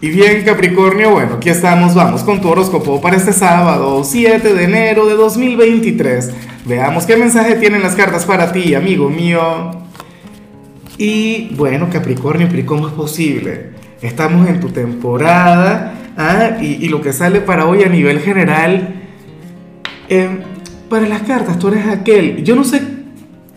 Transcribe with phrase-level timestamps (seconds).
[0.00, 4.62] Y bien Capricornio, bueno, aquí estamos, vamos con tu horóscopo para este sábado 7 de
[4.62, 6.30] enero de 2023.
[6.66, 9.72] Veamos qué mensaje tienen las cartas para ti, amigo mío.
[10.98, 13.70] Y bueno, Capricornio, ¿cómo es posible?
[14.00, 16.58] Estamos en tu temporada ¿ah?
[16.60, 19.02] y, lo que sale para hoy a nivel general,
[20.08, 20.38] em,
[20.88, 22.80] para las cartas, tú eres aquel, yo no sé,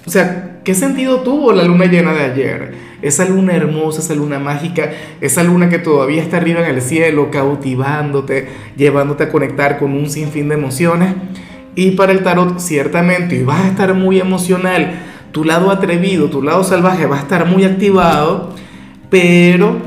[0.08, 2.91] o sea, ¿qué sentido tuvo la luna llena de ayer?
[3.02, 4.91] esa luna hermosa, esa luna mágica,
[5.21, 10.09] esa luna que todavía está arriba en el cielo, cautivándote, llevándote a conectar con un
[10.09, 11.16] sinfín de emociones.
[11.76, 15.00] Y para el tarot, ciertamente, y vas a estar muy emocional,
[15.31, 18.53] tu lado atrevido, tu lado salvaje va a estar muy activado,
[19.09, 19.78] pero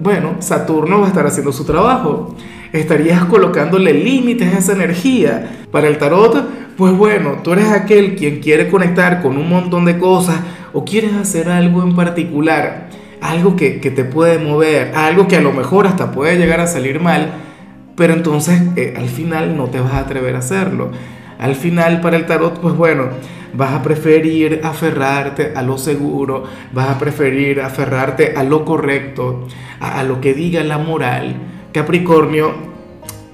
[0.00, 2.34] bueno, Saturno va a estar haciendo su trabajo.
[2.72, 5.64] Estarías colocándole límites a esa energía.
[5.70, 6.46] Para el tarot,
[6.76, 10.36] pues bueno, tú eres aquel quien quiere conectar con un montón de cosas
[10.74, 12.90] o quieres hacer algo en particular,
[13.22, 17.00] algo que, te puede mover, algo que a lo mejor hasta puede llegar a salir
[17.00, 17.30] mal,
[17.96, 20.90] pero entonces eh, al final no te vas a atrever a hacerlo.
[21.38, 23.04] Al final para el tarot, pues bueno,
[23.54, 29.46] vas a preferir aferrarte a lo seguro, vas a preferir aferrarte a lo correcto,
[29.80, 31.36] a lo que diga la moral.
[31.72, 32.75] Capricornio,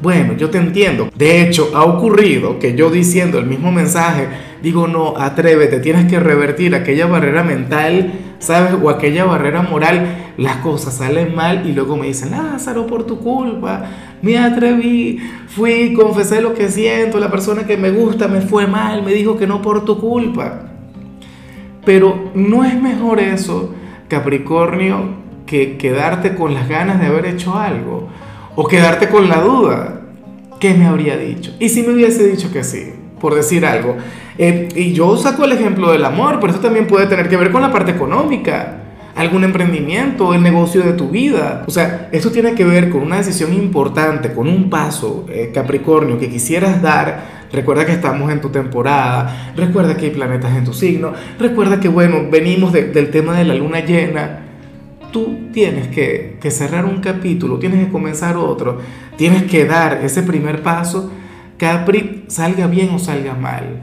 [0.03, 1.09] bueno, yo te entiendo.
[1.15, 4.27] De hecho, ha ocurrido que yo diciendo el mismo mensaje,
[4.61, 8.75] digo, no, atrévete, tienes que revertir aquella barrera mental, ¿sabes?
[8.83, 10.33] O aquella barrera moral.
[10.37, 13.85] Las cosas salen mal y luego me dicen, Lázaro, por tu culpa,
[14.23, 19.05] me atreví, fui, confesé lo que siento, la persona que me gusta me fue mal,
[19.05, 20.63] me dijo que no por tu culpa.
[21.85, 23.73] Pero no es mejor eso,
[24.09, 28.02] Capricornio, que quedarte con las ganas de haber hecho algo
[28.57, 30.01] o quedarte con la duda.
[30.61, 31.55] ¿Qué me habría dicho?
[31.59, 32.93] ¿Y si me hubiese dicho que sí?
[33.21, 33.97] Por decir algo.
[34.39, 37.51] Eh, y yo saco el ejemplo del amor, pero eso también puede tener que ver
[37.51, 38.79] con la parte económica,
[39.17, 41.65] algún emprendimiento, el negocio de tu vida.
[41.67, 46.19] O sea, esto tiene que ver con una decisión importante, con un paso, eh, Capricornio,
[46.19, 47.43] que quisieras dar.
[47.53, 51.89] Recuerda que estamos en tu temporada, recuerda que hay planetas en tu signo, recuerda que,
[51.89, 54.52] bueno, venimos del tema de la luna llena
[55.13, 58.79] tú tienes que, cerrar un capítulo, tienes que comenzar otro,
[59.17, 61.13] tienes que dar ese primer paso,
[61.59, 63.83] Capri, salga bien o salga mal.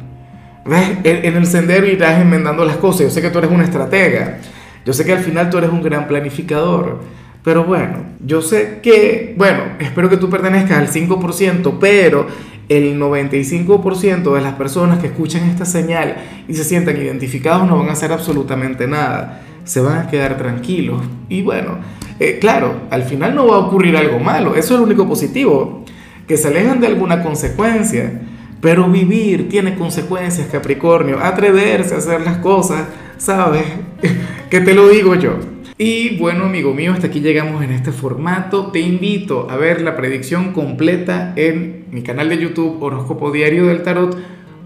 [0.65, 0.97] ¿Ves?
[1.03, 3.01] En, el sendero irás enmendando las cosas.
[3.01, 4.39] Yo sé que tú eres una estratega,
[4.85, 6.99] yo sé que al final tú eres un gran planificador,
[7.43, 12.27] pero bueno, yo sé que, bueno, espero que tú pertenezcas al 5%, pero
[12.67, 17.89] el 95% de las personas que escuchan esta señal y se sientan identificados no van
[17.89, 20.99] a hacer absolutamente nada se van a quedar tranquilos.
[21.29, 21.77] Y bueno,
[22.19, 25.85] eh, claro, al final no va a ocurrir algo malo, eso es lo único positivo,
[26.27, 28.19] que se alejan de alguna consecuencia.
[28.61, 31.19] Pero vivir tiene consecuencias, Capricornio.
[31.19, 32.87] Atreverse a hacer las cosas,
[33.17, 33.63] ¿sabes?
[34.49, 35.37] que te lo digo yo.
[35.77, 38.71] Y bueno, amigo mío, hasta aquí llegamos en este formato.
[38.71, 43.83] Te invito a ver la predicción completa en mi canal de YouTube Horóscopo Diario del
[43.83, 44.17] Tarot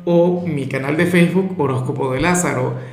[0.05, 2.92] o mi canal de Facebook Horóscopo de Lázaro.